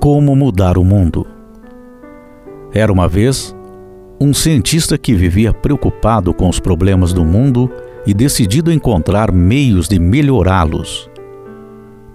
[0.00, 1.26] Como mudar o mundo?
[2.72, 3.54] Era uma vez
[4.20, 7.70] um cientista que vivia preocupado com os problemas do mundo
[8.06, 11.10] e decidido encontrar meios de melhorá-los.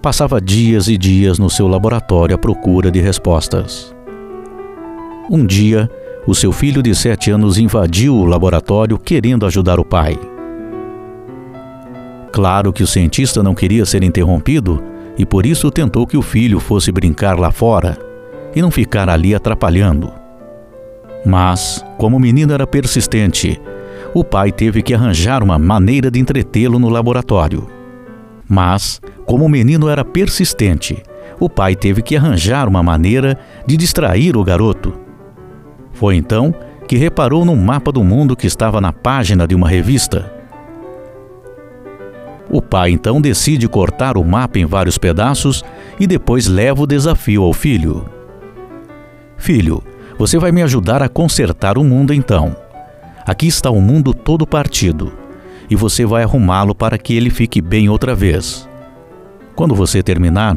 [0.02, 3.96] Passava dias e dias no seu laboratório à procura de respostas.
[5.30, 5.90] Um dia,
[6.28, 10.20] o seu filho de sete anos invadiu o laboratório querendo ajudar o pai.
[12.36, 14.84] Claro que o cientista não queria ser interrompido
[15.18, 17.98] e por isso tentou que o filho fosse brincar lá fora
[18.54, 20.12] e não ficar ali atrapalhando.
[21.26, 23.58] Mas, como o menino era persistente,
[24.14, 27.70] o pai teve que arranjar uma maneira de entretê-lo no laboratório.
[28.50, 31.02] Mas, como o menino era persistente,
[31.40, 34.94] o pai teve que arranjar uma maneira de distrair o garoto.
[35.94, 36.54] Foi então
[36.86, 40.35] que reparou num mapa do mundo que estava na página de uma revista.
[42.56, 45.62] O pai então decide cortar o mapa em vários pedaços
[46.00, 48.06] e depois leva o desafio ao filho.
[49.36, 49.84] Filho,
[50.18, 52.56] você vai me ajudar a consertar o mundo então.
[53.28, 55.12] Aqui está o mundo todo partido
[55.70, 58.70] e você vai arrumá-lo para que ele fique bem outra vez.
[59.54, 60.56] Quando você terminar,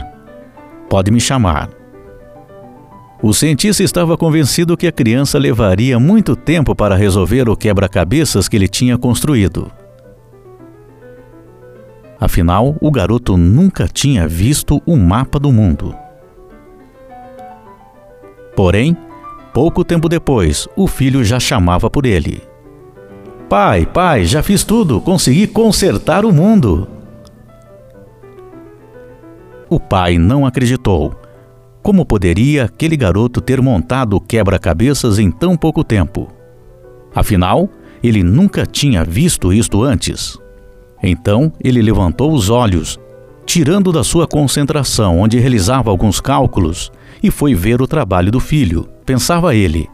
[0.89, 1.69] pode me chamar.
[3.20, 8.55] O cientista estava convencido que a criança levaria muito tempo para resolver o quebra-cabeças que
[8.55, 9.69] ele tinha construído.
[12.20, 15.94] Afinal, o garoto nunca tinha visto o um mapa do mundo.
[18.56, 18.97] Porém,
[19.55, 22.42] pouco tempo depois, o filho já chamava por ele.
[23.48, 26.89] Pai, pai, já fiz tudo, consegui consertar o mundo.
[29.70, 31.14] O pai não acreditou.
[31.83, 36.28] Como poderia aquele garoto ter montado quebra-cabeças em tão pouco tempo?
[37.14, 37.70] Afinal,
[38.02, 40.36] ele nunca tinha visto isto antes.
[41.03, 42.99] Então ele levantou os olhos,
[43.47, 46.91] tirando da sua concentração, onde realizava alguns cálculos,
[47.23, 48.89] e foi ver o trabalho do filho.
[49.07, 49.89] Pensava ele: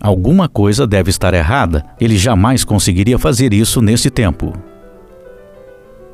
[0.00, 4.52] alguma coisa deve estar errada, ele jamais conseguiria fazer isso nesse tempo.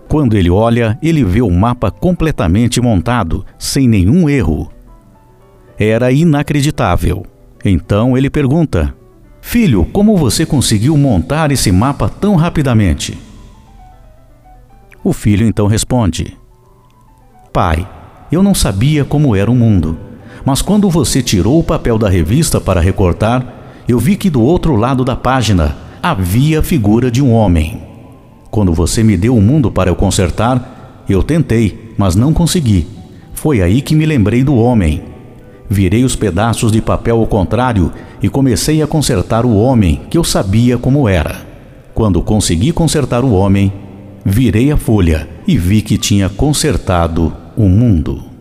[0.08, 4.72] Quando ele olha, ele vê o mapa completamente montado, sem nenhum erro.
[5.78, 7.26] Era inacreditável.
[7.62, 8.94] Então ele pergunta:
[9.42, 13.18] Filho, como você conseguiu montar esse mapa tão rapidamente?
[15.08, 16.36] O filho então responde:
[17.50, 17.88] Pai,
[18.30, 19.96] eu não sabia como era o mundo,
[20.44, 23.42] mas quando você tirou o papel da revista para recortar,
[23.88, 27.80] eu vi que do outro lado da página havia a figura de um homem.
[28.50, 32.86] Quando você me deu o mundo para eu consertar, eu tentei, mas não consegui.
[33.32, 35.04] Foi aí que me lembrei do homem.
[35.70, 37.90] Virei os pedaços de papel ao contrário
[38.22, 41.46] e comecei a consertar o homem, que eu sabia como era.
[41.94, 43.72] Quando consegui consertar o homem,
[44.28, 48.37] virei a folha e vi que tinha consertado o mundo.